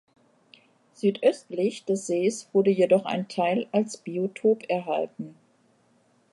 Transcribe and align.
Südöstlich 0.93 1.85
des 1.85 2.07
Sees 2.07 2.49
wurde 2.53 2.71
jedoch 2.71 3.05
ein 3.05 3.27
Teil 3.27 3.67
als 3.71 3.97
Biotop 3.97 4.67
erhalten. 4.67 5.35